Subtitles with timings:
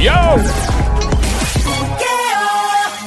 [0.00, 0.12] Yo.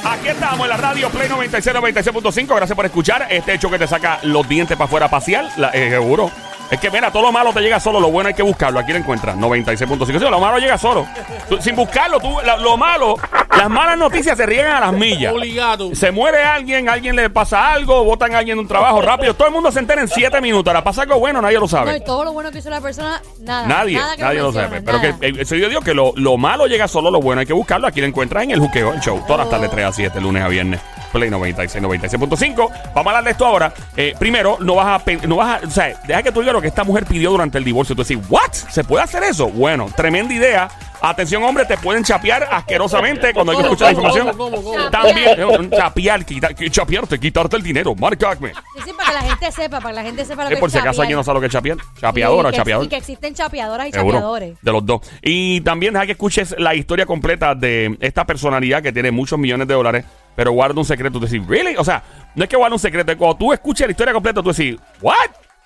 [0.05, 2.55] Aquí estamos en la radio Play 96, 96.5.
[2.55, 3.27] Gracias por escuchar.
[3.29, 6.29] Este hecho que te saca los dientes para afuera pasear, la- eh, seguro.
[6.69, 8.79] Es que mira, todo lo malo te llega solo, lo bueno hay que buscarlo.
[8.79, 10.19] Aquí lo encuentras, 96.5.
[10.19, 11.05] Sí, lo malo llega solo.
[11.49, 13.15] Tú- sin buscarlo, tú, la- lo malo,
[13.57, 15.33] las malas noticias se riegan a las millas.
[15.33, 15.93] Obligado.
[15.95, 19.33] Se muere alguien, a alguien le pasa algo, botan a alguien de un trabajo rápido.
[19.35, 20.67] Todo el mundo se entera en 7 minutos.
[20.71, 21.97] Ahora pasa algo bueno, nadie lo No, sabe.
[21.97, 23.67] y todo lo bueno que hizo la persona, nada.
[23.67, 24.81] Nadie, nada nadie lo sabe.
[24.81, 25.19] Pero nada.
[25.19, 27.53] que eh, eso yo digo que lo, lo malo llega solo, lo bueno hay que
[27.53, 27.87] buscarlo.
[27.87, 29.21] Aquí lo encuentras en el juqueo, el show.
[29.27, 30.79] Todas las tardes 3 a 7, lunes a viernes.
[31.11, 32.55] Play 96, 96.5.
[32.57, 33.71] Vamos a hablar de esto ahora.
[33.95, 35.67] Eh, primero, no vas a, no vas a.
[35.67, 37.95] O sea, deja que tú digas lo que esta mujer pidió durante el divorcio.
[37.95, 38.51] Tú decís, ¿what?
[38.51, 39.47] ¿Se puede hacer eso?
[39.49, 40.69] Bueno, tremenda idea.
[41.05, 44.37] Atención, hombre, te pueden chapear asquerosamente cuando que ¿Cómo, escuchar la información.
[44.37, 44.89] cómo, cómo, cómo?
[44.89, 47.93] También, eh, chapear, quita- que chapearte, quitarte el dinero.
[47.93, 48.53] Marcadme.
[48.53, 50.59] Sí, sí, para que la gente sepa, para que la gente sepa lo que Eh,
[50.59, 51.77] por es si acaso alguien no sabe lo que es chapear.
[51.99, 52.85] Chapeadora que- chapeador.
[52.85, 54.13] Y que existen chapeadoras y Seguro.
[54.15, 54.57] chapeadores.
[54.61, 55.01] De los dos.
[55.21, 59.67] Y también deja que escuches la historia completa de esta personalidad que tiene muchos millones
[59.67, 60.05] de dólares,
[60.37, 61.19] pero guarda un secreto.
[61.19, 61.75] Tú decís, ¿really?
[61.75, 62.01] O sea,
[62.33, 63.11] no es que guarda un secreto.
[63.11, 65.15] es Cuando tú escuches la historia completa, tú decís, ¿what?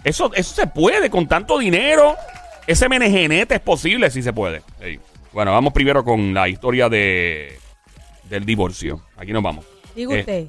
[0.03, 2.16] Eso, eso se puede con tanto dinero.
[2.66, 4.64] Ese menegenete es posible, sí se puede.
[5.38, 7.60] Bueno, vamos primero con la historia de
[8.28, 9.04] del divorcio.
[9.18, 9.64] Aquí nos vamos.
[9.96, 10.48] Diga Eh, usted.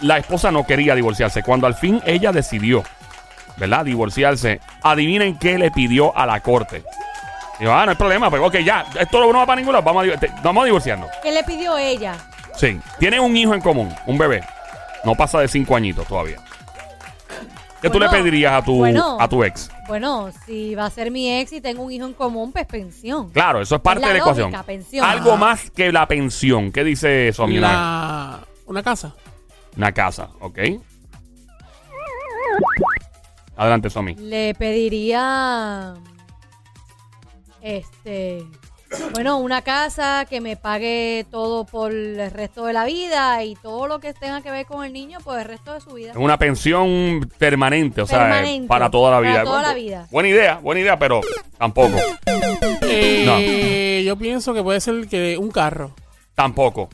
[0.00, 1.42] la esposa no quería divorciarse.
[1.42, 2.82] Cuando al fin ella decidió.
[3.56, 3.84] ¿verdad?
[3.84, 4.60] Divorciarse.
[4.82, 6.82] Adivinen qué le pidió a la corte.
[7.58, 10.06] Digo, ah, no hay problema, pues ok, ya, esto no va para ningún lado, vamos
[10.08, 11.10] a, te- vamos a divorciarnos.
[11.22, 12.14] ¿Qué le pidió ella?
[12.56, 14.42] Sí, tienen un hijo en común, un bebé.
[15.04, 16.38] No pasa de cinco añitos todavía.
[17.80, 19.16] ¿Qué tú le pedirías a tu, bueno.
[19.18, 19.70] a tu ex?
[19.88, 23.30] Bueno, si va a ser mi ex y tengo un hijo en común, pues pensión.
[23.30, 24.64] Claro, eso es parte la de la lógica, ecuación.
[24.66, 25.04] pensión.
[25.04, 26.72] Algo más que la pensión.
[26.72, 27.46] ¿Qué dice eso?
[27.46, 28.40] La...
[28.66, 29.14] Una casa.
[29.76, 30.58] Una casa, ¿ok?
[33.56, 34.14] Adelante, Somi.
[34.14, 35.94] Le pediría.
[37.62, 38.46] Este.
[39.12, 43.86] Bueno, una casa que me pague todo por el resto de la vida y todo
[43.86, 46.12] lo que tenga que ver con el niño por el resto de su vida.
[46.16, 49.44] Una pensión permanente, o sea, Permanente, para toda la para vida.
[49.44, 50.06] toda la vida.
[50.10, 51.20] Buena idea, buena idea, pero
[51.56, 51.96] tampoco.
[52.82, 55.94] Eh, Yo pienso que puede ser que un carro.
[56.34, 56.88] Tampoco.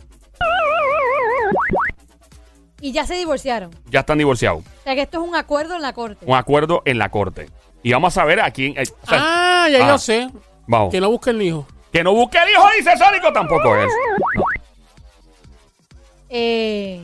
[2.80, 3.70] Y ya se divorciaron.
[3.90, 4.62] Ya están divorciados.
[4.64, 6.26] O sea que esto es un acuerdo en la corte.
[6.26, 7.48] Un acuerdo en la corte.
[7.82, 8.74] Y vamos a ver a quién.
[8.76, 10.28] eh, o sea, Ah, ya ah, yo sé.
[10.66, 10.90] Vamos.
[10.92, 11.66] Que no busque el hijo.
[11.96, 13.32] Que no busque el hijo, dice Sónico.
[13.32, 13.86] Tampoco es.
[14.34, 14.44] No.
[16.28, 17.00] Eh,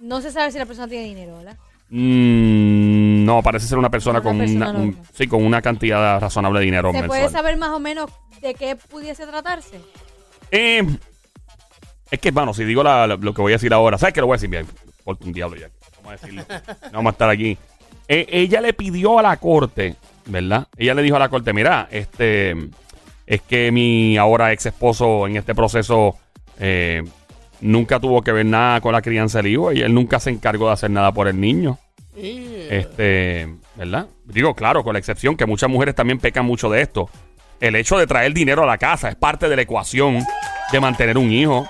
[0.00, 1.56] no se sabe si la persona tiene dinero, ¿verdad?
[1.88, 5.06] Mm, no, parece ser una persona, Una con, persona una, un- normal.
[5.14, 7.30] sí, con una cantidad razonable de dinero ¿Se puede mensual.
[7.30, 8.10] saber más o menos
[8.42, 9.80] de qué pudiese tratarse?
[10.50, 10.82] Eh,
[12.10, 14.20] es que, bueno, si digo la- la- lo que voy a decir ahora, ¿sabes qué
[14.20, 14.50] lo voy a decir?
[14.50, 14.66] Bien,
[15.04, 15.70] por un diablo ya.
[16.02, 16.44] Vamos a decirlo.
[16.48, 17.56] No vamos a estar aquí.
[18.06, 19.96] Eh, ella le pidió a la corte,
[20.26, 20.68] ¿verdad?
[20.76, 22.54] Ella le dijo a la corte, mira, este,
[23.28, 26.16] es que mi ahora ex esposo en este proceso
[26.58, 27.02] eh,
[27.60, 30.68] nunca tuvo que ver nada con la crianza del hijo y él nunca se encargó
[30.68, 31.78] de hacer nada por el niño.
[32.16, 33.46] Este,
[33.76, 34.06] ¿verdad?
[34.24, 37.10] Digo, claro, con la excepción que muchas mujeres también pecan mucho de esto.
[37.60, 40.24] El hecho de traer dinero a la casa es parte de la ecuación
[40.72, 41.68] de mantener un hijo.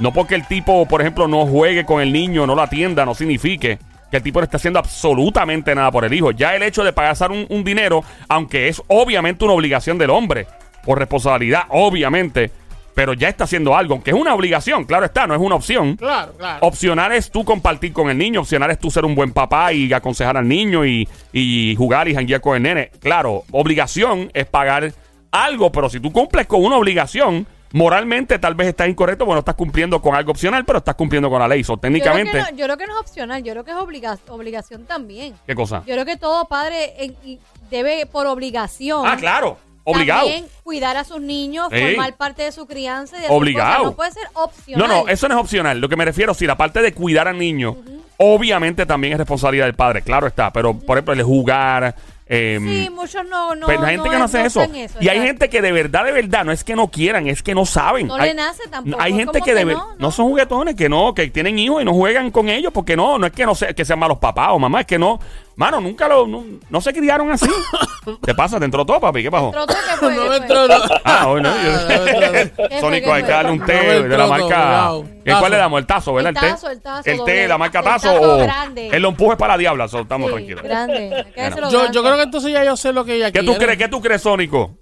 [0.00, 3.14] No porque el tipo, por ejemplo, no juegue con el niño, no lo atienda, no
[3.14, 3.78] signifique
[4.10, 6.30] que el tipo no esté haciendo absolutamente nada por el hijo.
[6.30, 10.46] Ya el hecho de pagar un, un dinero, aunque es obviamente una obligación del hombre,
[10.84, 12.50] por responsabilidad, obviamente,
[12.94, 15.96] pero ya está haciendo algo, aunque es una obligación, claro está, no es una opción.
[15.96, 16.66] Claro, claro.
[16.66, 19.92] Opcional es tú compartir con el niño, opcional es tú ser un buen papá y
[19.92, 22.90] aconsejar al niño y, y jugar y janguear con el nene.
[23.00, 24.92] Claro, obligación es pagar
[25.32, 29.56] algo, pero si tú cumples con una obligación, moralmente tal vez estás incorrecto, bueno, estás
[29.56, 31.64] cumpliendo con algo opcional, pero estás cumpliendo con la ley.
[31.64, 33.76] So, Yo creo, técnicamente, no, yo creo que no es opcional, yo creo que es
[33.76, 35.34] obliga- obligación también.
[35.44, 35.78] ¿qué cosa?
[35.84, 37.40] Yo creo que todo padre en-
[37.70, 39.02] debe por obligación.
[39.04, 40.22] Ah, claro, obligado.
[40.22, 41.78] También cuidar a sus niños, Sí.
[41.80, 43.16] formar parte de su crianza.
[43.18, 43.72] Y de sus Obligado.
[43.76, 43.84] cosas.
[43.84, 44.88] No puede ser No, opcional.
[44.88, 45.80] no, eso no es opcional.
[45.80, 47.76] Lo que me refiero, si la parte de cuidar al niño,
[48.16, 51.94] obviamente también es responsabilidad del padre, claro está, pero por ejemplo, el jugar.
[52.26, 53.66] em, Sí, muchos no, no.
[53.66, 54.62] Pero hay gente que no hace eso.
[54.62, 55.10] hacen y hay exacto.
[55.22, 58.06] gente que de verdad, de verdad, no es que no quieran, es que no saben.
[58.06, 59.94] No hay, le nace tampoco, Hay es gente como que, que de ver- no, no,
[59.98, 60.10] no.
[60.10, 63.26] son juguetones, que no, que tienen hijos y no juegan con ellos, porque no, no
[63.26, 65.20] es que no sea, que sean malos papás o mamás, es que no,
[65.56, 66.26] Mano, nunca lo.
[66.26, 67.46] No, no se criaron así.
[68.26, 68.58] ¿Qué pasa?
[68.58, 69.22] ¿Te entró todo, papi?
[69.22, 69.46] ¿Qué pasó?
[69.46, 70.14] ¿Entró tú qué fue?
[70.16, 70.74] No ¿Qué me entró, no.
[71.04, 71.48] Ah, bueno.
[71.48, 72.68] Ah, no me entró.
[72.68, 74.44] ¿Qué Sónico, hay ¿Qué que darle un té No de la marca.
[74.46, 75.04] cuidado.
[75.24, 75.78] ¿Eh, ¿Cuál le damos?
[75.80, 76.30] El tazo, ¿verdad?
[76.30, 78.20] El tazo, el tazo, El té, la marca El tazo.
[78.20, 78.88] o grande.
[78.92, 80.62] Él lo empuje para la diabla, so, estamos Sí, tranquilos.
[80.64, 81.24] grande.
[81.70, 83.46] Yo, yo creo que entonces ya yo sé lo que ella ¿Qué quiere.
[83.46, 83.78] tú crees?
[83.78, 84.72] ¿Qué tú crees, Sónico?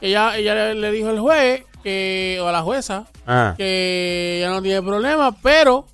[0.00, 3.54] Ella, ella le, le dijo al juez que, o a la jueza Ah.
[3.56, 5.86] que ella no tiene problema, pero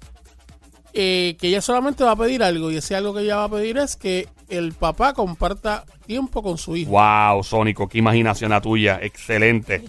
[0.93, 2.71] eh, que ella solamente va a pedir algo.
[2.71, 6.59] Y ese algo que ella va a pedir es que el papá comparta tiempo con
[6.59, 6.91] su hijo.
[6.91, 8.99] Wow, Sónico, qué imaginación la tuya.
[9.01, 9.85] Excelente.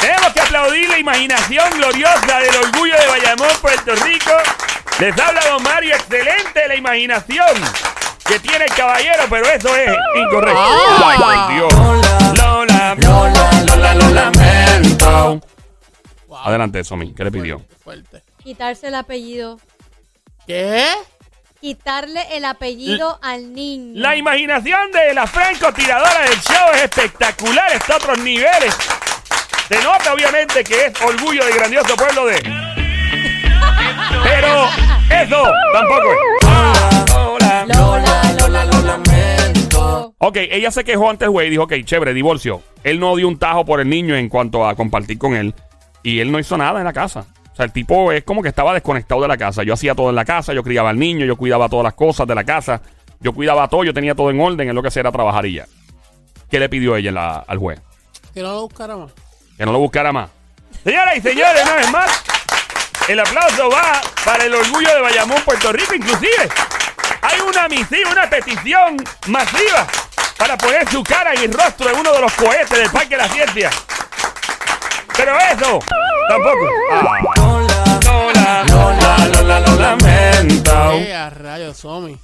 [0.00, 4.30] Tenemos que aplaudir la imaginación gloriosa del orgullo de Bayamón, Puerto Rico.
[5.00, 7.48] Les habla Don Mario, excelente la imaginación
[8.26, 10.60] que tiene el caballero, pero eso es incorrecto.
[10.60, 11.04] Ah.
[11.06, 12.38] Ay, por Dios.
[12.38, 15.40] Lola, Lola, Lola, lo lamento.
[16.44, 17.62] Adelante, Somi, ¿qué le pidió?
[17.82, 18.23] fuerte.
[18.44, 19.58] Quitarse el apellido.
[20.46, 20.84] ¿Qué?
[21.62, 23.98] Quitarle el apellido al niño.
[23.98, 28.76] La imaginación de la francotiradora del show es espectacular, está a otros niveles.
[29.66, 32.34] Se nota obviamente que es orgullo del grandioso pueblo de...
[34.22, 34.68] Pero
[35.08, 35.42] eso
[35.72, 37.14] tampoco es.
[37.16, 37.64] Hola.
[37.64, 40.14] Lola, Lola, lo lamento.
[40.18, 42.62] Ok, ella se quejó ante el juez y dijo, ok, chévere, divorcio.
[42.82, 45.54] Él no dio un tajo por el niño en cuanto a compartir con él.
[46.02, 47.24] Y él no hizo nada en la casa.
[47.54, 49.62] O sea, el tipo es como que estaba desconectado de la casa.
[49.62, 52.26] Yo hacía todo en la casa, yo criaba al niño, yo cuidaba todas las cosas
[52.26, 52.82] de la casa.
[53.20, 55.54] Yo cuidaba todo, yo tenía todo en orden, en lo que hacía era trabajar y
[55.54, 55.66] ya.
[56.50, 57.80] ¿Qué le pidió ella la- al juez?
[58.34, 59.12] Que no lo buscara más.
[59.56, 60.30] Que no lo buscara más.
[60.82, 62.24] Señoras y señores, una vez más,
[63.08, 65.94] el aplauso va para el orgullo de Bayamón, Puerto Rico.
[65.94, 66.48] Inclusive,
[67.22, 68.96] hay una misiva, una petición
[69.28, 69.86] masiva
[70.36, 73.16] para poner su cara en el rostro de uno de los cohetes del Parque de
[73.18, 73.70] la Ciencia.
[75.16, 75.78] Pero eso,
[76.28, 76.68] tampoco.
[76.92, 77.02] Ah.
[77.36, 80.92] Lola, Lola, Lola, lo lamento.
[80.92, 82.16] Eh, a rayos, Somi.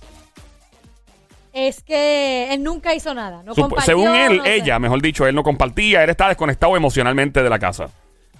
[1.52, 3.43] Es que él nunca hizo nada.
[3.43, 4.55] No Supo- compartió, según él, no sé.
[4.56, 7.91] ella, mejor dicho, él no compartía, él estaba desconectado emocionalmente de la casa.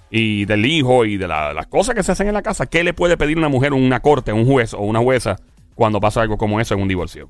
[0.09, 2.65] Y del hijo y de la- las cosas que se hacen en la casa.
[2.65, 5.37] ¿Qué le puede pedir una mujer, una corte, un juez o una jueza
[5.75, 7.29] cuando pasa algo como eso en un divorcio?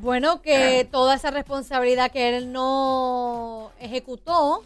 [0.00, 4.62] Bueno, que toda esa responsabilidad que él no ejecutó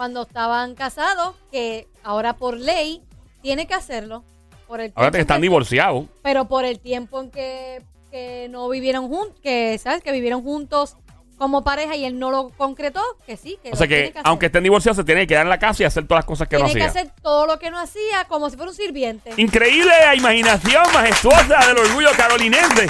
[0.00, 3.02] cuando estaban casados, que ahora por ley
[3.42, 4.24] tiene que hacerlo.
[4.66, 6.06] Por el Ahora que están que- divorciados.
[6.22, 10.02] Pero por el tiempo en que, que no vivieron juntos, que, ¿sabes?
[10.02, 10.96] Que vivieron juntos
[11.36, 14.20] como pareja y él no lo concretó, que sí, que O sea tiene que, que
[14.24, 16.48] aunque estén divorciados, se tiene que quedar en la casa y hacer todas las cosas
[16.48, 17.02] que tiene no que hacía.
[17.02, 19.34] hacer todo lo que no hacía como si fuera un sirviente.
[19.36, 22.88] Increíble la imaginación majestuosa del orgullo carolinense.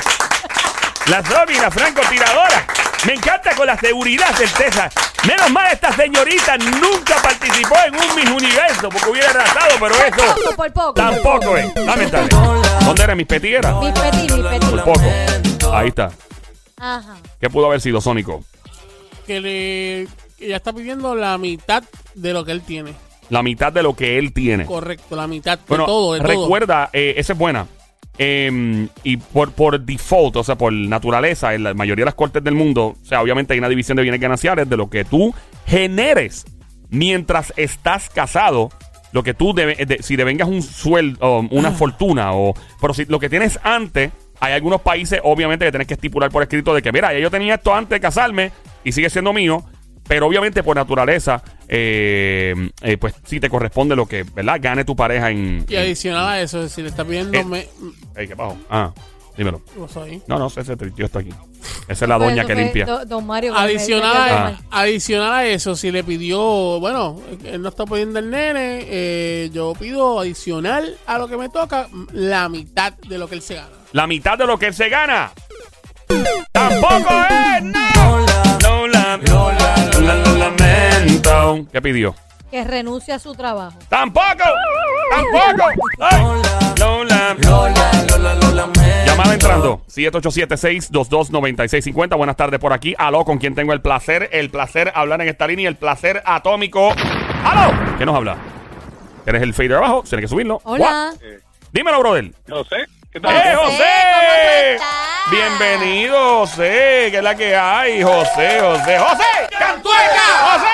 [1.09, 2.67] La Somi, la francotiradora.
[3.05, 4.89] Me encanta con la seguridad, certeza.
[5.27, 10.35] Menos mal esta señorita nunca participó en un Miss Universo porque hubiera arrasado, pero eso
[10.35, 10.95] Poco, por poco.
[10.95, 11.75] tampoco es.
[11.77, 12.29] Lamentable.
[12.85, 13.75] ¿Dónde era mis petigueras?
[13.81, 14.71] Mi petit, mi petit.
[14.71, 15.73] Por poco.
[15.75, 16.11] Ahí está.
[16.79, 17.17] Ajá.
[17.39, 18.43] ¿Qué pudo haber sido, Sónico?
[19.27, 20.09] Que le.
[20.39, 21.83] que ella está pidiendo la mitad
[22.15, 22.95] de lo que él tiene.
[23.29, 24.65] La mitad de lo que él tiene.
[24.65, 26.29] Correcto, la mitad de Bueno, todo, de todo.
[26.29, 27.67] recuerda, eh, esa es buena.
[28.23, 32.45] Eh, y por, por default, o sea, por naturaleza, en la mayoría de las cortes
[32.45, 35.35] del mundo, o sea, obviamente hay una división de bienes gananciales de lo que tú
[35.67, 36.45] generes
[36.91, 38.69] mientras estás casado.
[39.13, 43.19] Lo que tú, debe- de- si devengas un sueldo, una fortuna, o pero si lo
[43.19, 46.93] que tienes antes, hay algunos países, obviamente, que tienes que estipular por escrito de que,
[46.93, 48.53] mira, ya yo tenía esto antes de casarme
[48.85, 49.65] y sigue siendo mío,
[50.07, 54.59] pero obviamente por naturaleza, eh, eh, pues sí te corresponde lo que, ¿verdad?
[54.61, 55.65] Gane tu pareja en.
[55.69, 57.39] Y en- adicional a eso, si le está pidiendo.
[57.39, 57.45] Eh.
[57.45, 57.69] me-
[58.17, 58.57] Ey, ¿qué pasó?
[58.69, 58.93] Ah,
[59.37, 59.63] dímelo.
[60.27, 61.31] No, no, ese ese tío está aquí.
[61.89, 62.87] Esa es la doña que limpia.
[62.87, 63.55] do- don Mario.
[63.57, 64.61] Adicional a, Ah.
[64.83, 66.41] adicional a eso, si le pidió,
[66.81, 71.49] bueno, él no está pidiendo el nene, eh, yo pido adicional a lo que me
[71.51, 73.69] toca la mitad de lo que él se gana.
[73.93, 75.31] La mitad de lo que él se gana.
[76.53, 77.15] Tampoco
[77.57, 77.63] es.
[77.63, 77.79] No.
[77.95, 79.90] Lola, Lola, Lola,
[81.73, 82.15] ¿Qué pidió?
[82.51, 83.79] Que renuncie a su trabajo.
[83.89, 84.27] Tampoco.
[85.11, 85.71] Tampoco.
[86.01, 86.23] Ay.
[86.79, 88.81] Lola, Lola, Lola, lo lamento.
[89.07, 89.81] Llamada entrando.
[89.89, 92.17] 787-622-9650.
[92.17, 92.95] Buenas tardes por aquí.
[92.99, 96.93] Aló, con quien tengo el placer, el placer hablar en esta línea, el placer atómico.
[97.45, 97.73] Aló.
[97.97, 98.37] ¿Qué nos habla?
[99.27, 100.03] ¿Eres el fader abajo?
[100.03, 100.61] Tienes que subirlo.
[100.65, 101.13] Hola.
[101.13, 101.21] What?
[101.73, 102.33] Dímelo, brother.
[102.49, 103.33] José, ¿qué ¡Eh, tal?
[103.33, 103.85] José, ¿cómo José!
[105.31, 107.09] Bienvenido, José.
[107.11, 108.99] ¿Qué es la que hay, José, José?
[108.99, 109.25] ¡José!
[109.57, 110.27] ¡Cantueca!
[110.53, 110.67] ¡José!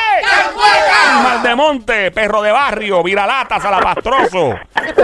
[1.22, 4.54] Mal de monte, perro de barrio, viralata, salapastroso.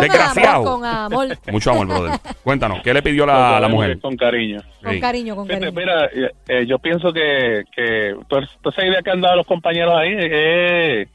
[0.00, 0.64] Desgraciado.
[0.64, 1.28] Con amor.
[1.50, 2.12] Mucho amor, brother.
[2.42, 3.98] Cuéntanos, ¿qué le pidió la, la mujer?
[4.00, 4.60] Con cariño.
[4.82, 5.00] Con Sí.
[5.00, 5.80] cariño, con Fíjate, cariño.
[5.80, 9.46] mira, eh, eh, yo pienso que, que toda toda esa idea que han dado los
[9.46, 11.06] compañeros ahí eh,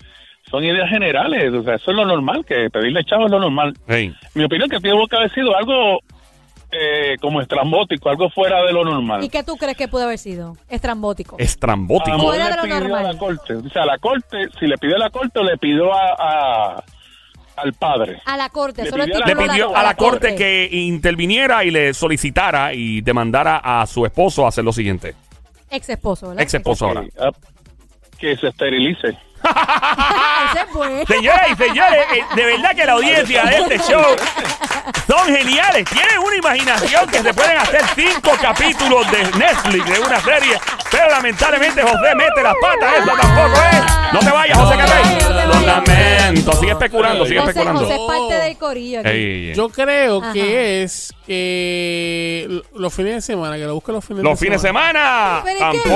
[0.50, 1.54] son ideas generales.
[1.54, 3.74] O sea, eso es lo normal, que pedirle chavo es lo normal.
[3.88, 6.00] Mi opinión es que tuvo que haber sido algo
[6.72, 9.24] eh, como estrambótico, algo fuera de lo normal.
[9.24, 10.58] ¿Y qué tú crees que pudo haber sido?
[10.70, 11.36] Estrambótico.
[11.40, 12.20] Estrambótico.
[12.20, 13.06] Fuera de lo normal.
[13.06, 13.54] a la corte.
[13.56, 16.14] O sea, la corte, si le pidió a la corte, le pidió a,
[16.78, 16.84] a-
[17.56, 18.22] al padre.
[18.26, 18.84] A la corte.
[18.84, 22.74] Le Solo pidió a la- Le pidió a la corte que interviniera y le solicitara
[22.74, 25.16] y demandara a su esposo a hacer lo siguiente.
[25.70, 26.44] Ex esposo, ¿verdad?
[26.44, 27.02] Ex esposo ahora.
[27.04, 27.32] Que, ah,
[28.20, 29.18] que se esterilice.
[30.51, 31.06] Ese es bueno.
[31.08, 34.03] Señoras y señores, eh, de verdad que la audiencia de este show
[35.08, 35.86] son geniales.
[35.89, 40.60] Tienen una imaginación que se pueden hacer cinco capítulos de Netflix de una serie.
[40.91, 42.94] Pero lamentablemente José mete las patas.
[42.98, 44.13] Eso tampoco es.
[44.13, 45.48] No te vayas, José Carrey.
[45.48, 46.53] Lo lamento.
[46.53, 47.82] Sigue especulando, sigue José, especulando.
[47.82, 49.00] José es parte del corillo.
[49.01, 49.10] aquí.
[49.10, 49.56] Ey, ey, ey.
[49.56, 50.34] Yo creo Ajá.
[50.34, 54.62] que es que los fines de semana, que lo busque los fines Los de fines
[54.62, 55.41] de semana.
[55.44, 55.89] Pero es que, es que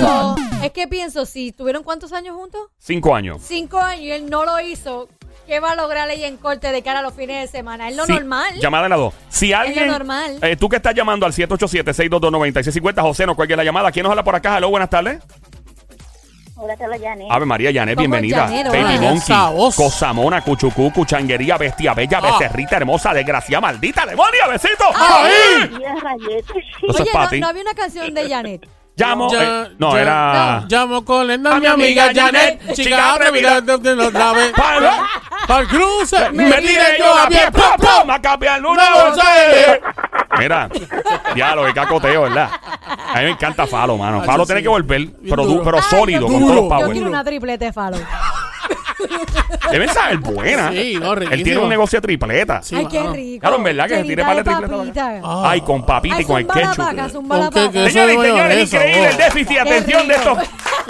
[0.00, 0.53] Tampoco.
[0.66, 2.68] Es que pienso, si tuvieron cuántos años juntos?
[2.78, 3.40] Cinco años.
[3.42, 5.08] Cinco años y él no lo hizo.
[5.46, 7.90] ¿Qué va a lograr ella en corte de cara a los fines de semana?
[7.90, 8.54] Es lo Sí, normal.
[8.60, 9.14] Llamada en la 2.
[9.28, 9.88] Si alguien.
[9.88, 10.38] normal.
[10.40, 13.92] eh, tú que estás llamando al 787-622-9650, José, no cuelgue la llamada.
[13.92, 14.56] ¿Quién nos habla por acá?
[14.56, 15.20] Hello, buenas tardes.
[16.56, 17.26] Hola, te lo Janet.
[17.30, 18.46] Ave María Janet, ¿Cómo bienvenida.
[18.46, 19.00] Janet, Baby hola?
[19.00, 19.74] Monkey, Esa voz.
[19.76, 22.38] Cosamona, Cuchucú, Cuchanguería, Bestia Bella, Ah.
[22.38, 24.84] Becerrita Hermosa, Desgracia Maldita, Demonia, besito.
[24.94, 25.68] ¡Ay!
[25.76, 26.52] Días, Rayete.
[26.88, 27.40] Eso Oye, es para no, ti.
[27.40, 28.68] no había una canción de Janet.
[28.96, 29.30] Llamo.
[29.32, 30.64] Ya- eh, no, ya- era.
[30.68, 33.78] Llamo con Lenda, A mi mi amiga amiga Janet, Janet, chica atrevida, atrevida.
[33.78, 34.52] de- de- otra vez.
[34.56, 38.10] Pa- Para el cruce, Me tiré yo a pie, ¡pum, pum!
[38.10, 39.22] ¡A cambiar una bolsa!
[39.24, 39.78] bolsa.
[40.38, 40.68] Mira,
[41.36, 42.48] ya lo que cacoteo, ¿verdad?
[43.12, 44.22] A mí me encanta Falo, mano.
[44.22, 44.62] Falo tiene sí.
[44.64, 46.90] que volver, pero, pero sólido, yo con todos los Yo power.
[46.92, 47.96] quiero una triplete de falo.
[49.70, 50.70] Deben saber buena.
[50.70, 52.62] Sí, no, Él tiene un negocio de tripleta.
[52.62, 53.12] Sí, Ay, qué mano.
[53.12, 53.40] rico.
[53.40, 55.20] Claro, en verdad que se tiene Llenita par de.
[55.24, 55.42] Ah.
[55.50, 56.76] Ay, con papita y con el ketchup.
[56.76, 60.38] Con Señores y señores, increíble el déficit de atención de estos.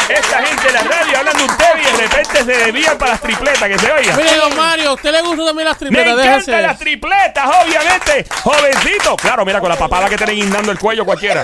[0.08, 3.20] Esta gente de la radio hablando de usted y de repente se desvían para las
[3.22, 4.16] tripletas, que se oiga.
[4.16, 6.12] Mire, don Mario, ¿a usted le gustan también las Me tripletas?
[6.12, 6.62] encantan Déjese.
[6.62, 8.26] las tripletas, obviamente.
[8.42, 9.16] Jovencito.
[9.16, 11.42] Claro, mira, con la papada que tiene guindando el cuello cualquiera.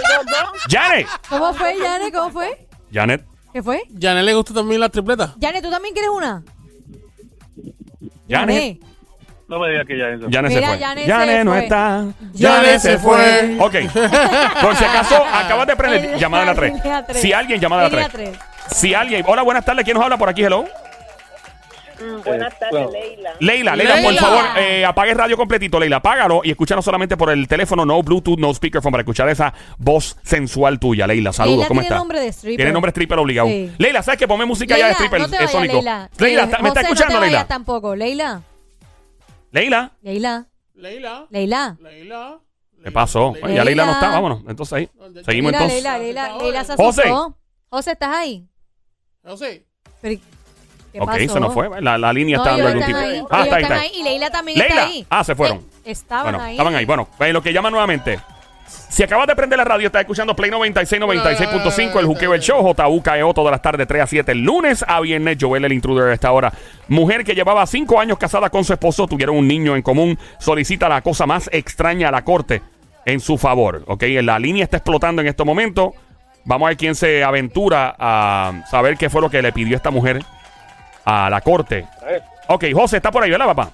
[0.69, 1.07] Janet.
[1.31, 2.13] ¿Cómo fue, Janet?
[2.13, 2.67] ¿Cómo fue?
[2.93, 3.25] Janet.
[3.53, 3.83] ¿Qué fue?
[4.01, 5.33] ¿Janet le gustan también las tripletas?
[5.41, 6.43] Janet, ¿tú también quieres una?
[8.29, 8.79] Janet.
[9.49, 10.27] No me digas que ya eso.
[10.31, 10.79] Janet Mira, se fue.
[10.87, 11.63] Janet Janet se no fue.
[11.65, 12.05] está.
[12.39, 13.57] Janet se fue.
[13.59, 13.73] Ok.
[14.63, 17.07] Por si acaso, acabas de prender llamada a la línea 3.
[17.09, 17.21] tres.
[17.21, 18.31] Si alguien llama a la Línea 3.
[18.31, 18.45] tres.
[18.71, 19.25] Si alguien.
[19.27, 19.85] Hola, buenas tardes.
[19.85, 20.45] ¿Quién nos habla por aquí?
[20.45, 20.65] Hello.
[22.01, 22.91] Mm, buenas tardes, bueno.
[22.93, 23.31] Leila.
[23.41, 27.31] Leila, Leila, por favor, eh, apague el radio completito, Leila, apágalo y escúchanos solamente por
[27.31, 31.33] el teléfono, no Bluetooth, no speakerphone, para escuchar esa voz sensual tuya, Leila.
[31.33, 31.99] Saludos, Leila ¿cómo tiene está?
[31.99, 32.57] nombre de stripper.
[32.57, 33.49] Tiene nombre stripper obligado.
[33.49, 33.71] Sí.
[33.79, 35.75] Leila, ¿sabes que Ponme música ya de stripper no te eh, vayas, sónico.
[35.75, 36.11] Leila.
[36.19, 37.47] Leila, Eh, ¿está- ¿me está José, escuchando, no te Leila?
[37.47, 37.97] tampoco.
[37.97, 38.43] Leila.
[39.53, 40.47] Leila, Leila.
[40.75, 41.27] Leila.
[41.31, 41.77] Leila.
[41.81, 42.39] Leila.
[42.83, 43.33] ¿qué pasó?
[43.35, 43.51] Leila.
[43.55, 44.43] Ya Leila no está, vámonos.
[44.49, 44.91] Entonces ahí,
[45.25, 45.83] seguimos Mira, entonces.
[45.83, 47.03] Leila, Leila, Leila se José.
[47.03, 47.37] asustó.
[47.69, 48.49] José, ¿estás ahí?
[49.25, 49.67] José.
[50.01, 50.21] Pero, ¿Qué
[50.99, 51.33] ok, pasó?
[51.35, 51.81] se nos fue.
[51.81, 52.99] La, la línea No, está dando algún tipo.
[52.99, 53.23] ahí.
[53.31, 53.91] Ah, ellos está ahí, está ahí.
[53.95, 54.75] Y Leila también Leila.
[54.75, 55.07] está ahí.
[55.11, 55.59] Ah, se fueron.
[55.59, 56.53] Eh, estaban Bueno, ahí.
[56.53, 56.85] estaban ahí.
[56.85, 58.19] Bueno, eh, lo que llama nuevamente.
[58.89, 62.61] Si acabas de prender la radio, estás escuchando Play 96, 96.5, el Juqueo el Show,
[62.75, 66.15] JUKEO, todas las tardes, 3 a 7, el lunes a viernes, Joel el intruder a
[66.15, 66.53] esta hora.
[66.89, 70.89] Mujer que llevaba 5 años casada con su esposo, tuvieron un niño en común, solicita
[70.89, 72.63] la cosa más extraña a la corte
[73.07, 74.05] en su favor, ¿ok?
[74.23, 75.91] La línea está explotando en estos momentos.
[76.45, 79.91] Vamos a ver quién se aventura a saber qué fue lo que le pidió esta
[79.91, 80.23] mujer
[81.05, 81.87] a la corte.
[82.49, 83.71] Ok, José, está por ahí, ¿verdad, papá?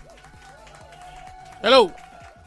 [1.62, 1.90] Hello.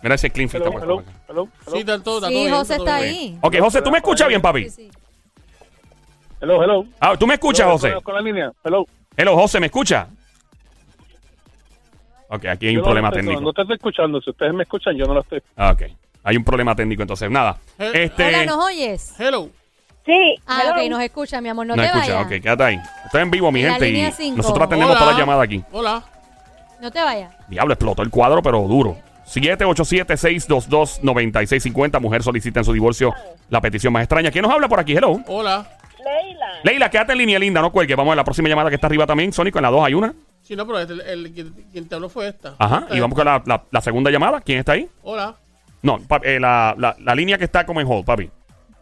[0.02, 0.66] Mira ese Cleanfield.
[0.66, 2.86] hello, está por hello, hello, hello, Sí, está todo, está todo Sí, bien, José todo
[2.88, 3.14] está bien.
[3.16, 3.40] ahí.
[3.42, 4.64] Ok, José, ¿tú me escuchas bien, papi?
[4.70, 4.92] Sí, sí.
[6.42, 6.86] hello, hello.
[7.00, 7.94] Ah, ¿Tú me escuchas, Hello, José?
[7.96, 8.86] Con, con la línea, hello.
[9.18, 10.08] Hello, José, ¿me escucha?
[12.30, 13.42] Ok, aquí hay Yo un no problema lo estoy- técnico.
[13.42, 14.22] No te estoy escuchando.
[14.22, 15.42] Si ustedes me escuchan, yo no lo estoy.
[15.58, 15.82] Ah, ok.
[16.24, 17.58] Hay un problema técnico, entonces, nada.
[17.80, 18.28] Eh, Este.
[18.28, 19.16] Hola, ¿nos oyes?
[19.20, 19.50] Hello.
[20.10, 20.72] Sí, Ah, hello.
[20.74, 21.68] ok, nos escucha, mi amor.
[21.68, 22.26] No, No te escucha, vayas.
[22.26, 22.80] ok, quédate ahí.
[23.06, 24.38] Estoy en vivo, mi En la gente, y cinco.
[24.38, 25.00] nosotros atendemos Hola.
[25.00, 25.64] todas las llamadas aquí.
[25.72, 26.04] Hola.
[26.82, 27.32] No te vayas.
[27.48, 28.98] Diablo, explotó el cuadro, pero duro.
[29.28, 32.00] 787-622-9650.
[32.00, 33.14] Mujer solicita en su divorcio
[33.50, 34.32] la petición más extraña.
[34.32, 34.94] ¿Quién nos habla por aquí?
[34.96, 35.20] Hello.
[35.28, 35.68] Hola.
[36.04, 36.48] Leila.
[36.64, 37.94] Leila, quédate en línea, linda, no cuelgue.
[37.96, 39.32] Vamos a la próxima llamada que está arriba también.
[39.34, 40.14] Sónico, en la 2 hay una.
[40.42, 42.56] Sí, no, pero este- el, el- quien, quien te habló fue esta.
[42.58, 42.80] Ajá.
[42.84, 44.42] Esta Y vamos con la, la- la segunda llamada.
[44.42, 44.90] ¿Quién está ahí?
[45.04, 45.36] Hola.
[45.82, 48.30] No, pa- eh, la, la- la línea que está como en hold, papi.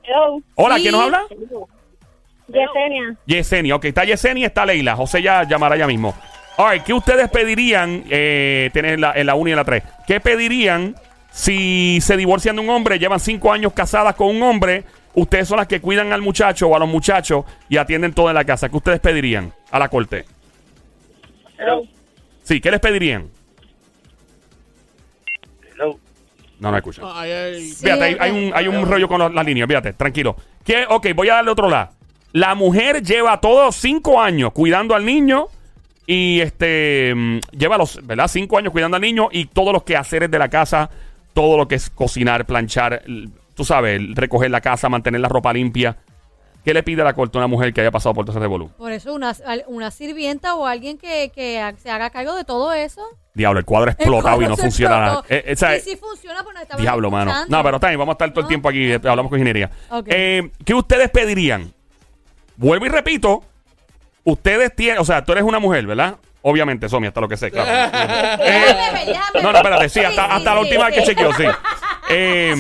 [0.08, 0.42] Hello.
[0.56, 0.82] Hola, Sí.
[0.84, 1.22] ¿quién nos habla?
[2.48, 3.16] Yesenia.
[3.26, 4.96] Yesenia, ok, está Yesenia, está Leila.
[4.96, 6.16] José ya llamará ya mismo.
[6.58, 9.84] Alright, ¿qué ustedes pedirían eh, tener en la, en la 1 y en la 3?
[10.08, 10.96] ¿Qué pedirían
[11.30, 14.86] si se divorcian de un hombre, llevan cinco años casadas con un hombre?
[15.14, 18.36] Ustedes son las que cuidan al muchacho o a los muchachos y atienden todo en
[18.36, 18.70] la casa.
[18.70, 20.26] ¿Qué ustedes pedirían a la corte?
[21.60, 21.82] Hello,
[22.44, 23.28] Sí, ¿qué les pedirían?
[26.60, 27.06] No, no escuchan.
[27.08, 27.86] Ah, ahí hay- Sí.
[27.86, 30.36] Fíjate, hay, hay un, hay un rollo con la- las líneas, fíjate, tranquilo.
[30.64, 30.86] ¿Qué?
[30.90, 31.90] Ok, voy a darle otro lado.
[32.34, 35.46] La mujer lleva todos cinco años cuidando al niño
[36.06, 38.28] y este mm, lleva los, ¿verdad?
[38.28, 40.90] Cinco años cuidando al niño y todos los quehaceres de la casa
[41.34, 45.54] todo lo que es cocinar, planchar, l- tú sabes, recoger la casa, mantener la ropa
[45.54, 45.96] limpia.
[46.68, 48.42] ¿Qué le pide a la corte a una mujer que haya pasado por todo ese
[48.42, 48.70] revolú?
[48.78, 49.34] Por eso una,
[49.68, 53.02] una sirvienta o alguien que, que se haga cargo de todo eso.
[53.34, 55.24] Diablo, el cuadro El explotado y no funciona nada.
[55.30, 55.86] Eh, eh, ¿sabes?
[55.86, 57.32] Sí, sí funciona, pero no estaba Diablo, mano.
[57.48, 58.48] No, pero está bien, vamos a estar todo el No.
[58.50, 59.72] tiempo aquí, eh, hablamos con ingeniería.
[59.92, 60.08] Ok.
[60.10, 61.72] Eh, ¿Qué ustedes pedirían?
[62.58, 63.46] Vuelvo y repito,
[64.26, 66.18] ustedes tienen, o sea, tú eres una mujer, ¿verdad?
[66.42, 67.70] Obviamente, Somi, hasta lo que sé, claro.
[67.98, 69.56] Déjame ver, déjame No, no, ver.
[69.56, 71.46] espérate, sí, hasta, Sí, hasta la sí, última vez que chequeó, sí.
[72.10, 72.54] Eh,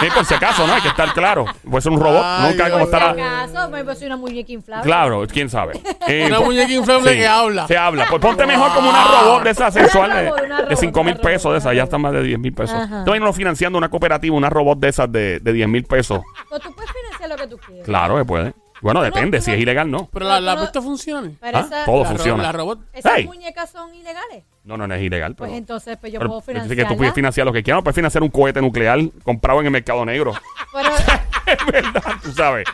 [0.00, 0.74] sí, por si acaso, ¿no?
[0.74, 1.44] Hay que estar claro.
[1.68, 3.42] Puede ser un robot, Ay, nunca Dios como Por si estará.
[3.44, 4.84] acaso, me soy una muñeca inflable.
[4.84, 5.80] Claro, quién sabe.
[6.08, 7.66] Eh, Una muñeca inflable sí, que habla.
[7.66, 8.06] Se habla.
[8.08, 11.16] Pues ponte mejor como una robot de esas sexual robot, de, de robot, 5 mil
[11.16, 11.72] pesos robot, de esas.
[11.72, 12.76] una Ya están más de 10 mil pesos.
[13.06, 16.20] No financiando una cooperativa, una robot de esas de, de 10 mil pesos.
[16.48, 17.84] Pues tú puedes financiar lo que tú quieras.
[17.84, 18.54] Claro que puede.
[18.80, 19.38] Bueno, No, depende.
[19.38, 19.56] no, Si no.
[19.56, 20.08] es ilegal, no.
[20.12, 21.30] Pero la, la no- pista funciona.
[21.40, 22.42] Pero Ah, esa- todo La funciona.
[22.42, 22.80] La robot.
[22.92, 23.26] esas Hey.
[23.26, 24.44] muñecas son ilegales.
[24.64, 25.34] No, no, no es ilegal.
[25.34, 26.88] Pues entonces pues yo pero puedo dice que financiar.
[26.88, 27.78] tú puedes financiar lo que quieras.
[27.78, 30.32] No puedes financiar un cohete nuclear comprado en el mercado negro.
[30.72, 30.90] Pero
[31.46, 32.66] es verdad, tú sabes.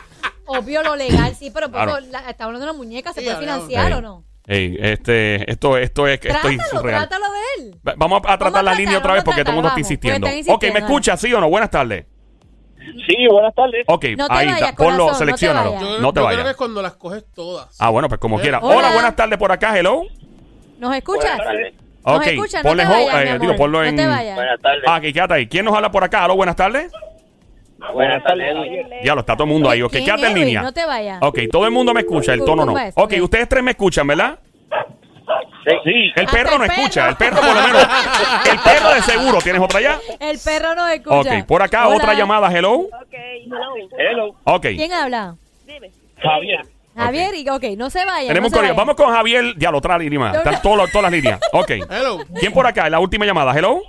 [0.45, 1.99] obvio lo legal, sí, pero por Claro.
[2.11, 4.23] la- está hablando de una muñeca, ¿se Sí, puede financiar o no?
[4.47, 7.07] Ey, este, esto, esto es, esto es Trátalo, surreal.
[7.09, 7.81] trátalo de él.
[7.87, 9.69] Va- Vamos a, a tratar Vamos a la línea otra vez porque todo el mundo
[9.69, 10.27] está insistiendo.
[10.49, 11.49] Ok, ¿me escuchas, sí o no?
[11.49, 12.05] Buenas tardes.
[13.07, 13.83] Sí, buenas tardes.
[13.87, 14.75] Ok, No te ahí vayas, está.
[14.75, 15.73] Ponlo, corazón, no te seleccionalo.
[15.73, 15.81] vayas.
[15.81, 16.51] Yo, No te yo creo que vayas.
[16.51, 17.75] es cuando las coges todas.
[17.79, 18.59] Ah, bueno, pues como quiera.
[18.61, 18.75] Hola.
[18.77, 20.03] Hola, buenas tardes por acá, hello.
[20.79, 21.23] ¿Nos escuchas?
[21.37, 21.73] Buenas tardes.
[22.05, 23.41] Nos Ok, escuchas, no ponle te hold, vayas, eh, mi amor.
[23.41, 23.95] digo, ponlo No en.
[23.95, 24.35] te vayas.
[24.35, 24.83] Buenas tardes.
[24.87, 25.47] Ah, aquí quédate ahí.
[25.47, 26.23] ¿Quién nos habla por acá?
[26.23, 26.91] Aló, buenas tardes.
[27.93, 28.55] Buenas tardes.
[29.03, 29.81] Diablo, está todo el mundo ahí.
[29.81, 30.61] Ok, ¿Quién, quédate en línea.
[30.61, 31.19] No te vayas.
[31.21, 32.71] Ok, todo el mundo me escucha, el tono no.
[32.71, 33.23] Tumba eso, Ok, ok.
[33.23, 34.39] ustedes tres me escuchan, ¿verdad?
[35.83, 36.11] Sí.
[36.15, 36.73] El Hasta perro el no perro.
[36.73, 37.87] escucha, el perro por lo menos.
[38.51, 39.37] El perro de seguro.
[39.39, 39.99] ¿Tienes otra ya?
[40.19, 41.37] El perro nos escucha.
[41.39, 41.97] Ok, por acá Hola.
[41.97, 42.73] otra llamada, hello.
[42.73, 43.73] Ok, hello.
[43.97, 44.35] Hello.
[44.43, 44.61] Ok.
[44.75, 45.35] ¿Quién habla?
[45.65, 45.89] Dime.
[46.21, 46.61] Javier.
[46.95, 48.27] Javier, y ok, no se vaya.
[48.27, 48.71] Tenemos no se.
[48.73, 49.53] Vamos con Javier.
[49.57, 50.35] Ya lo otra línea más.
[50.37, 51.39] Están todas las- todas las líneas.
[51.51, 51.71] Ok.
[51.89, 52.19] Hello.
[52.39, 52.89] ¿Quién por acá?
[52.89, 53.51] La última llamada.
[53.57, 53.81] Hello.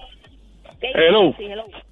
[0.80, 1.34] Hello.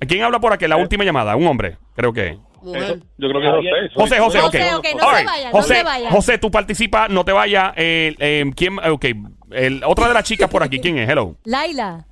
[0.00, 0.66] ¿Quién habla por aquí?
[0.66, 1.36] La última llamada.
[1.36, 2.36] Un hombre, creo que.
[2.62, 2.98] Mujer.
[3.18, 3.46] Yo creo que
[3.86, 4.18] es José.
[4.18, 4.44] José, José, ok.
[4.46, 5.26] José, ok, no All se right.
[5.26, 6.10] vaya, no José, se vaya.
[6.10, 7.72] José, tú participas, no te vayas.
[7.76, 8.78] Eh, eh, ¿Quién?
[8.78, 9.04] Ok.
[9.54, 10.80] El, otra de las chicas por aquí.
[10.80, 11.08] ¿Quién es?
[11.08, 11.36] Hello.
[11.44, 12.04] Laila.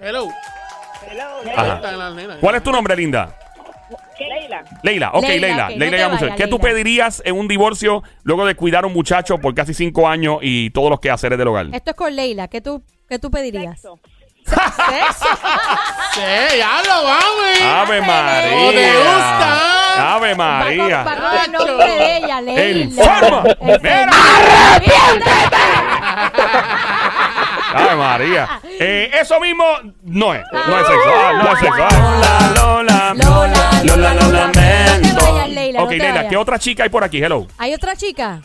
[0.00, 0.28] Hello.
[1.08, 1.24] Hello.
[1.56, 1.80] Ajá.
[2.40, 3.36] ¿Cuál es tu nombre, linda?
[4.18, 4.64] Leila.
[4.82, 5.66] Leila, ok, Leila, Leila.
[5.66, 6.62] ok, no Leila te ¿Qué tú Leila.
[6.70, 10.70] pedirías en un divorcio luego de cuidar a un muchacho por casi cinco años y
[10.70, 11.66] todos los quehaceres del hogar?
[11.72, 12.48] Esto es con Leila.
[12.48, 13.80] ¿Qué tú, qué tú pedirías?
[13.80, 13.98] Sexo.
[14.46, 15.26] ¿Sexo?
[16.14, 16.20] Sí,
[16.58, 17.60] ya lo vamos.
[17.60, 18.50] Ave María.
[18.52, 20.14] ¿Cómo te gusta?
[20.14, 21.02] Ave Va con, María.
[21.02, 22.84] va con el nombre de ella, Leila.
[22.84, 23.44] ¡Enferma!
[23.60, 24.12] Enferma.
[27.74, 28.60] Ave María.
[28.80, 29.64] Eh, eso mismo
[30.04, 30.42] no es.
[30.52, 31.10] No es sexo.
[31.14, 31.82] Ah, no es sexo.
[31.90, 33.14] Ah, Lola, Lola.
[33.14, 35.24] Lola, Lola, lo No te lamento.
[35.32, 36.30] vayas, Leila, Ok, te Leila, vayas.
[36.30, 37.22] ¿qué otra chica hay por aquí?
[37.22, 37.46] Hello.
[37.58, 38.40] ¿Hay otra chica?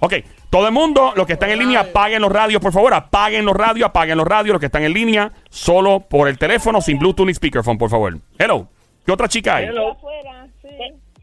[0.00, 0.14] Ok,
[0.50, 3.56] todo el mundo, los que están en línea, apaguen los radios, por favor, apaguen los
[3.56, 7.26] radios, apaguen los radios, los que están en línea, solo por el teléfono, sin Bluetooth
[7.26, 8.16] ni speakerphone, por favor.
[8.38, 8.68] Hello,
[9.04, 9.68] ¿qué otra chica hay?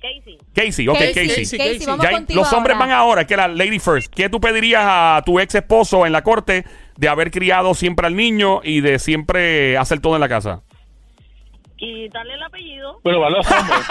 [0.02, 0.38] Casey.
[0.54, 1.28] Casey, ok, Casey, Casey.
[1.28, 1.88] Casey, Casey, Casey.
[1.88, 2.86] vamos Ya hay- contigo los hombres ahora.
[2.88, 4.14] van ahora, que era Lady First.
[4.14, 6.64] ¿Qué tú pedirías a tu ex esposo en la corte
[6.98, 10.62] de haber criado siempre al niño y de siempre hacer todo en la casa?
[11.78, 13.00] Quitarle el apellido.
[13.04, 13.80] Bueno, van los hombres.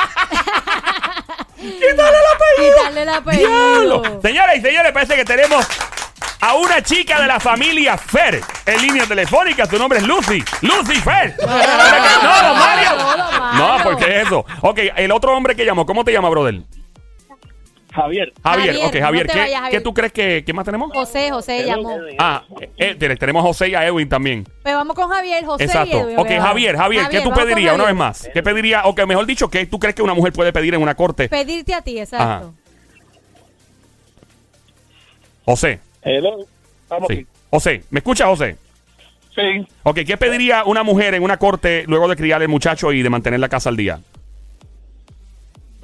[1.56, 3.96] Quitarle el ¡Diablo!
[3.98, 4.20] apellido.
[4.22, 5.66] Señoras y señores, parece que tenemos
[6.40, 9.66] a una chica de la familia Fer en línea telefónica.
[9.66, 10.42] Su nombre es Lucy.
[10.62, 11.34] Lucy Fer.
[11.44, 11.46] No.
[12.22, 12.90] No, don Mario.
[13.54, 14.44] No, porque es eso.
[14.62, 16.60] Ok, el otro hombre que llamó, ¿cómo te llama, brother?
[17.94, 18.32] Javier.
[18.42, 18.66] Javier.
[18.74, 19.26] Javier, ok, Javier.
[19.26, 19.78] no te ¿qué, vayas, Javier.
[19.78, 20.90] qué tú crees que qué más tenemos?
[20.92, 21.96] José, José llamó.
[22.18, 24.44] Ah, eh, eh, tenemos a José y a Edwin también.
[24.62, 26.00] Pues vamos con Javier, José y Exacto.
[26.00, 26.46] Edwin, Ok, ¿verdad?
[26.46, 27.94] Javier, Javier, ¿qué tú vamos con pedirías una vez Javier.
[27.94, 28.30] más?
[28.34, 30.82] ¿Qué pediría, o que mejor dicho, qué tú crees que una mujer puede pedir en
[30.82, 31.28] una corte?
[31.28, 32.52] Pedirte a ti, exacto.
[35.44, 36.38] José, Hello.
[36.82, 37.26] Estamos sí.
[37.50, 38.56] José, ¿me escucha, José?
[39.34, 39.66] Sí.
[39.82, 43.10] Ok, ¿qué pediría una mujer en una corte luego de criar al muchacho y de
[43.10, 44.00] mantener la casa al día?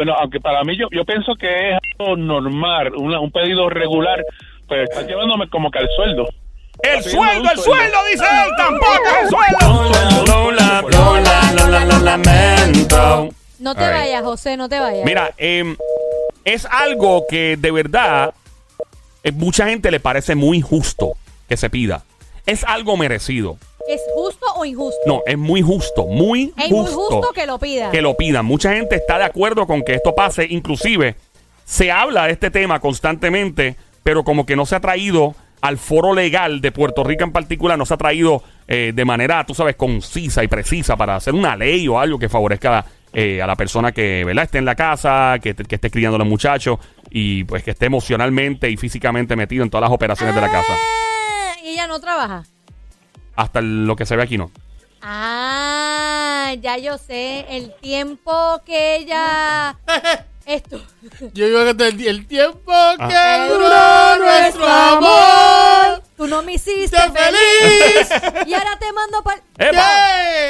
[0.00, 4.24] Bueno, aunque para mí yo, yo pienso que es algo normal, una- un pedido regular,
[4.66, 6.26] pero está llevándome como que al sueldo.
[6.82, 7.98] ¡El sueldo, el sueldo.
[8.10, 10.24] Dice él, tampoco es el sueldo.
[10.26, 13.28] Lola, Lola, Lola, lo lamento.
[13.58, 14.00] No te All right.
[14.00, 15.04] vayas, José, no te vayas.
[15.04, 15.76] Mira, em,
[16.46, 18.32] es algo que de verdad
[19.22, 21.12] eh, mucha gente le parece muy justo
[21.46, 22.04] que se pida.
[22.46, 23.58] Es algo merecido.
[24.64, 25.00] ¿Es justo o injusto?
[25.06, 26.96] No, es muy justo, muy Es muy justo.
[27.16, 27.90] justo que lo pida.
[27.90, 28.44] que lo pidan.
[28.44, 30.46] Mucha gente está de acuerdo con que esto pase.
[30.50, 31.16] Inclusive
[31.64, 36.14] se habla de este tema constantemente, pero como que no se ha traído al foro
[36.14, 39.76] legal de Puerto Rico en particular, no se ha traído eh, de manera, tú sabes,
[39.76, 43.92] concisa y precisa para hacer una ley o algo que favorezca eh, a la persona
[43.92, 44.44] que ¿verdad?
[44.44, 46.78] esté en la casa, que, que esté criando a los muchachos
[47.10, 50.72] y pues que esté emocionalmente y físicamente metido en todas las operaciones de la casa.
[50.72, 52.44] Ah, Y ella no trabaja.
[53.40, 54.50] Hasta lo que se ve aquí no.
[55.00, 57.46] Ah, ya yo sé.
[57.48, 59.76] El tiempo que ella.
[60.46, 60.80] Esto.
[61.32, 63.08] Yo digo que el, el tiempo Ah.
[63.08, 66.02] que duró nuestro amor.
[66.16, 68.08] Tú no me hiciste ¡Sé feliz.
[68.08, 68.46] feliz!
[68.46, 69.40] Y ahora te mando para.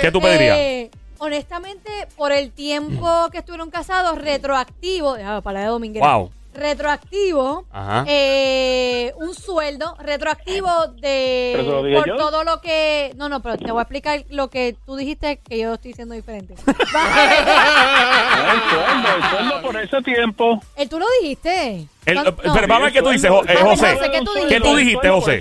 [0.01, 0.57] ¿Qué tú pedirías?
[0.59, 5.17] Eh, honestamente, por el tiempo que estuvieron casados, retroactivo.
[5.25, 6.17] Ah, para de dominguera.
[6.17, 6.33] Wow.
[6.53, 7.65] Retroactivo.
[8.07, 10.69] Eh, un sueldo retroactivo
[11.01, 12.17] de ¿Pero eso lo dije por yo?
[12.17, 15.59] todo lo que no no pero te voy a explicar lo que tú dijiste que
[15.59, 16.55] yo estoy diciendo diferente
[16.95, 20.61] Ah, El sueldo, el sueldo por ese tiempo.
[20.77, 23.57] el tú lo dijiste El- No, eh, pero vamos a ver qué tú dices, eh,
[23.63, 23.99] José.
[24.11, 24.55] ¿qué tú dijiste?
[24.55, 25.41] ¿Qué tú dijiste, sueldo José?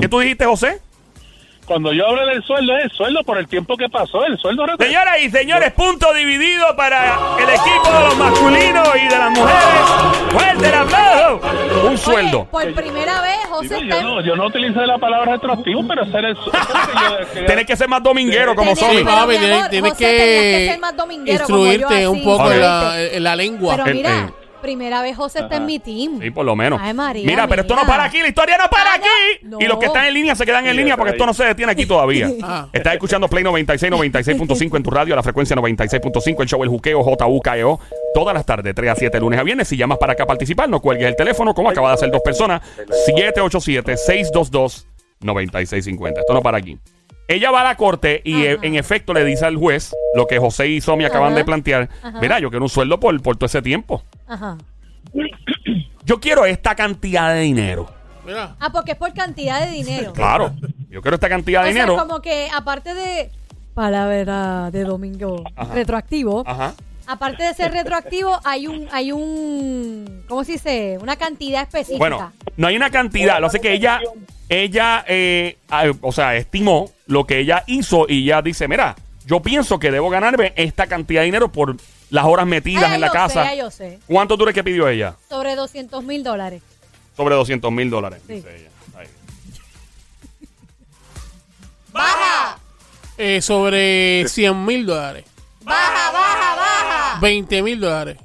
[0.00, 0.80] ¿Qué tú dijiste, José?
[1.68, 4.24] Cuando yo hablo del sueldo, es el sueldo por el tiempo que pasó.
[4.24, 9.06] El sueldo retro- Señoras y señores, punto dividido para el equipo de los masculinos y
[9.08, 9.80] de las mujeres.
[10.30, 11.40] ¡Fuerte el aplauso!
[11.82, 12.44] Un Oye, sueldo.
[12.46, 16.04] por primera vez José Digo, está yo, no, yo no utilicé la palabra retroactivo, pero
[16.04, 16.58] ese era el sueldo.
[17.34, 18.90] que yo- Tienes que ser más dominguero como son.
[18.90, 19.58] Sí, papi, tienes,
[19.92, 23.22] José, que que ser más dominguero como instruirte yo, un así, poco en la, en
[23.24, 23.76] la lengua.
[23.76, 24.32] pero mira.
[24.60, 26.80] Primera vez José está en mi team Sí, por lo menos.
[26.82, 29.06] Ay, María, Mira, pero esto no para aquí, la historia no para Ah, aquí.
[29.46, 29.58] no.
[29.60, 31.14] Y los que están en línea se quedan en Sí, línea porque ahí.
[31.16, 32.28] esto no se detiene aquí todavía.
[32.42, 32.68] Ah.
[32.72, 37.02] Estás escuchando Play 96, 96.5 en tu radio, la frecuencia 96.5, el show El Juqueo,
[37.02, 37.80] JUKEO,
[38.14, 39.68] todas las tardes, 3 a 7, lunes a viernes.
[39.68, 42.22] Si llamas para acá a participar, no cuelgues el teléfono, como acaba de hacer dos
[42.22, 42.60] personas,
[45.20, 46.18] 787-622-9650.
[46.20, 46.78] Esto no para aquí.
[47.26, 48.52] Ella va a la corte y Ajá.
[48.52, 51.36] eh, en efecto le dice al juez lo que José y Somi acaban Ajá.
[51.38, 51.88] de plantear.
[52.02, 52.18] Ajá.
[52.20, 54.02] Mira, yo quiero un sueldo por, por todo ese tiempo.
[54.28, 54.58] Ajá
[56.04, 57.90] Yo quiero esta cantidad de dinero.
[58.26, 60.54] Mira, ah porque es por cantidad de dinero Claro.
[60.90, 61.96] Yo quiero esta cantidad de O sea, dinero.
[62.06, 63.30] como que aparte de
[63.74, 65.72] palabra de domingo Ajá.
[65.74, 66.74] retroactivo, Ajá.
[67.06, 70.98] aparte de ser retroactivo, hay un hay un ¿cómo se dice?
[71.00, 71.98] Una cantidad específica.
[71.98, 73.40] Bueno, no hay una cantidad.
[73.40, 74.00] Lo sé que ella,
[74.48, 75.56] ella, eh,
[76.00, 80.10] o sea, estimó lo que ella hizo y ella dice, mira, yo pienso que debo
[80.10, 81.76] ganarme esta cantidad de dinero por
[82.10, 83.42] las horas metidas Ah, en la yo casa.
[83.44, 83.98] Sé, ya yo sé.
[84.06, 85.16] ¿Cuánto tú crees que pidió ella?
[85.28, 86.62] Sobre 200 mil dólares.
[87.16, 88.34] Sobre 200 mil dólares, Sí.
[88.34, 88.70] dice ella.
[88.98, 89.06] Ahí.
[93.18, 95.24] eh, sobre 100 mil dólares.
[95.62, 97.18] Baja, baja, baja.
[97.20, 98.16] 20 mil dólares.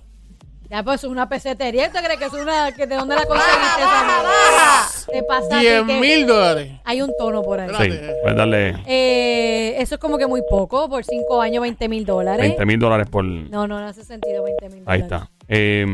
[0.74, 1.86] Ya pues es una pesetería.
[1.86, 5.86] ¿Usted cree que es una que de dónde la conseguiste esa baja, Te pasa 10
[5.86, 6.72] mil dólares.
[6.84, 7.70] Hay un tono por ahí.
[7.70, 12.06] Sí, pues darle Eh, eso es como que muy poco por 5 años, 20 mil
[12.08, 12.42] dólares.
[12.48, 13.24] 20 mil dólares por...
[13.24, 15.28] No, no, no hace sentido 20 mil Ahí dólares.
[15.30, 15.30] está.
[15.48, 15.86] Eh,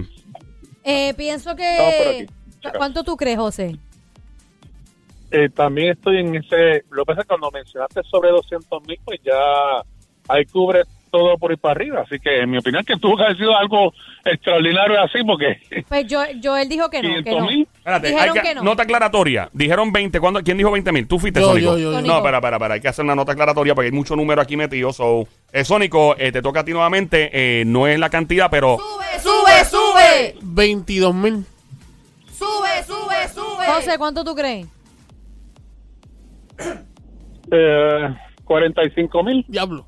[0.86, 2.28] Eh, pienso Estamos por que...
[2.70, 2.78] aquí.
[2.78, 3.76] ¿Cuánto tú crees, José?
[5.32, 6.86] Eh, también estoy en ese.
[6.90, 9.34] Lo que pasa es que cuando mencionaste sobre 200 mil, pues ya
[10.30, 12.02] ahí cubre todo por ir para arriba.
[12.06, 13.94] Así que, en mi opinión, que tuvo que haber sido algo
[14.26, 17.48] extraordinario así, porque Pues yo, Joel dijo que no, que 500 no.
[17.48, 17.68] mil.
[17.78, 18.64] espérate, hay Dijeron que, que no.
[18.64, 19.50] nota aclaratoria.
[19.54, 20.20] Dijeron 20.
[20.20, 21.08] ¿cuándo- ¿Quién dijo 20 mil?
[21.08, 21.78] ¿Tú fuiste, Yo, Sónico?
[21.78, 22.08] yo, yo, yo.
[22.08, 22.74] No, espera, espera, espera.
[22.76, 24.94] Hay que hacer una nota aclaratoria porque hay mucho número aquí metido.
[24.94, 27.30] So, eh, Sónico, eh, te toca a ti nuevamente.
[27.34, 28.78] eh, no es la cantidad, pero...
[29.22, 30.36] ¡Sube, sube!
[30.42, 31.46] 22 mil.
[32.32, 33.66] ¡Sube, sube, sube!
[33.66, 34.66] José, ¿cuánto tú crees?
[37.52, 39.46] Eh, 45 mil.
[39.48, 39.86] Diablo.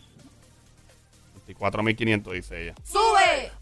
[1.47, 2.75] 24.500, dice ella.
[2.83, 3.06] ¡Sube!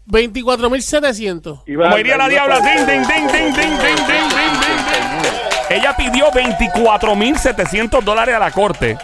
[0.08, 1.64] 24.700.
[1.64, 2.60] Como iría la diabla.
[2.60, 4.60] Ding, ding, ding, ding, ding, ding, ding, ding,
[5.22, 5.46] ding.
[5.68, 8.96] Ella pidió 24.700 dólares a la corte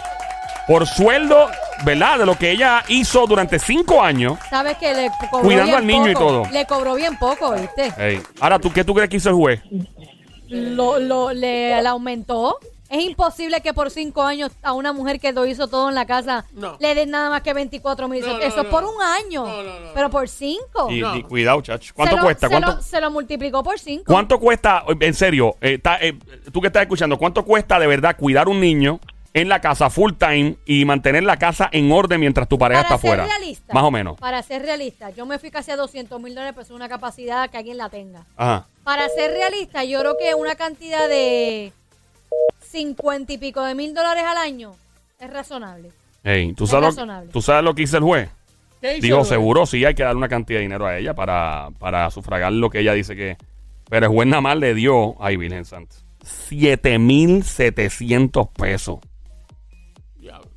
[0.67, 1.51] por sueldo,
[1.85, 2.19] ¿verdad?
[2.19, 4.39] De lo que ella hizo durante cinco años.
[4.49, 6.45] ¿Sabes que le cobró Cuidando al niño y todo.
[6.51, 7.93] Le cobró bien poco, ¿viste?
[8.41, 9.61] Ahora, ¿tú qué tú crees que hizo el juez?
[10.49, 12.59] Lo, lo, le, le aumentó.
[12.93, 16.05] Es imposible que por cinco años a una mujer que lo hizo todo en la
[16.07, 16.77] casa No.
[16.79, 18.21] le den nada más que 24 mil.
[18.21, 18.71] No, no, Eso es no.
[18.71, 19.47] por un año.
[19.47, 20.91] No, no, no, pero por cinco.
[20.91, 21.17] Y, No.
[21.17, 21.95] y cuidado, chacho.
[21.95, 22.47] ¿Cuánto Se lo- cuesta?
[22.49, 24.05] Se ¿Cuánto, lo, se lo multiplicó por cinco.
[24.07, 26.19] ¿Cuánto cuesta, en serio, eh, eh,
[26.53, 29.01] tú que estás escuchando, cuánto cuesta de verdad cuidar un niño
[29.35, 32.97] en la casa full time y mantener la casa en orden mientras tu pareja Para
[32.97, 33.39] está ser afuera.
[33.39, 33.73] realista.
[33.73, 34.19] Más o menos.
[34.21, 37.49] Para ser realista, yo me fui casi a 200 mil dólares, pues es una capacidad
[37.49, 38.27] que alguien la tenga.
[38.37, 38.67] Ajá.
[38.85, 41.73] Para ser realista, yo creo que una cantidad de
[42.73, 44.75] 50 y pico de mil dólares al año
[45.21, 45.91] es razonable.
[46.25, 47.31] Ey, ¿tú, Es sabes lo, razonable.
[47.31, 48.31] ¿Tú sabes lo que hizo el juez?
[48.81, 51.69] ¿Qué hizo, Dijo, seguro sí hay que darle una cantidad de dinero a ella para,
[51.79, 53.37] para sufragar lo que ella dice que...
[53.89, 58.99] Pero el juez nada más le dio, ay Virgen Santa, 7,700 pesos.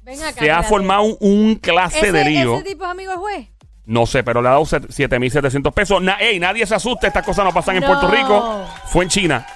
[0.03, 0.39] Ven acá.
[0.39, 2.55] Se ha formado un, un clase ¿Ese, de lío.
[2.55, 3.47] ¿Ese tipo es amigo del juez?
[3.85, 5.99] No sé, pero le ha dado set- 7,700 pesos.
[6.01, 7.83] Na- ey, nadie se asuste, estas cosas no pasan en.
[7.83, 8.65] Puerto Rico.
[8.85, 9.47] Fue en China.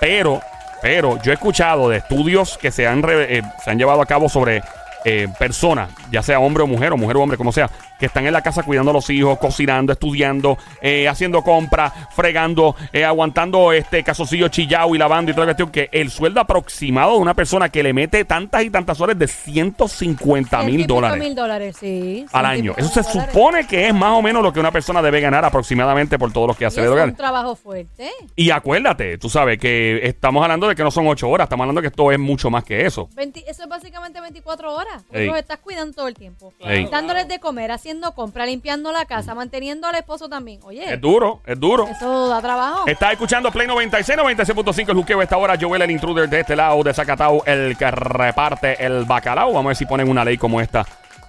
[0.00, 0.42] Pero,
[0.84, 4.28] pero yo he escuchado de estudios que se han, eh, se han llevado a cabo
[4.28, 4.62] sobre
[5.06, 8.26] eh, personas, ya sea hombre o mujer, o mujer o hombre, como sea, que están
[8.26, 13.72] en la casa cuidando a los hijos, cocinando, estudiando, eh, haciendo compras, fregando, eh, aguantando
[13.72, 17.34] este casocillo chillado y lavando y toda la cuestión, que el sueldo aproximado de una
[17.34, 21.18] persona que le mete tantas y tantas horas es de 150 Ciento y mil dólares
[21.18, 22.26] mil dólares, sí.
[22.32, 22.74] al año.
[22.76, 23.32] Eso se dólares.
[23.32, 26.48] supone que es más o menos lo que una persona debe ganar aproximadamente por todo
[26.48, 27.08] lo que hace es de hogar.
[27.08, 28.10] un trabajo fuerte.
[28.36, 31.80] Y acuérdate, tú sabes que estamos hablando de que no son ocho horas, estamos hablando
[31.80, 33.08] de que esto es mucho más que eso.
[33.14, 35.02] 20 eso es básicamente 24 horas.
[35.04, 35.26] Porque.
[35.26, 36.52] Los estás cuidando todo el tiempo.
[36.60, 36.86] Ey.
[36.86, 40.58] Dándoles de comer, haciendo compra, limpiando la casa, manteniendo al esposo también.
[40.64, 41.86] Oye, Es duro, es duro.
[41.86, 42.84] eso da trabajo.
[42.86, 45.54] Estás escuchando Play 96, 96.5 el juqueo esta hora.
[45.60, 49.48] Joel, el intruder de este lado, de Zacatau, el que reparte el bacalao.
[49.52, 50.86] Vamos a ver si ponen una ley como esta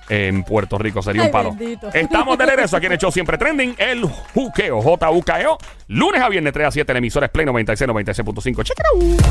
[0.08, 1.02] en Puerto Rico.
[1.02, 1.50] Sería un palo.
[1.50, 1.90] bendito.
[1.94, 5.58] Estamos de regreso aquí en el show Siempre Trending, el juqueo, J-U-K-E-O.
[5.90, 8.64] Lunes a viernes, 3 a 7, la emisora es Play 96, 96.5.
[8.64, 9.22] Check it out.